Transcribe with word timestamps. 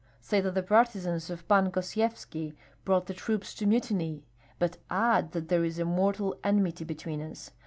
Say 0.19 0.41
that 0.41 0.55
the 0.55 0.63
partisans 0.63 1.29
of 1.29 1.47
Pan 1.47 1.69
Gosyevski 1.69 2.55
brought 2.83 3.05
the 3.05 3.13
troops 3.13 3.53
to 3.53 3.67
mutiny, 3.67 4.25
but 4.57 4.77
add 4.89 5.31
that 5.33 5.49
there 5.49 5.63
is 5.63 5.77
a 5.77 5.85
mortal 5.85 6.35
enmity 6.43 6.83
between 6.83 7.21
us. 7.21 7.51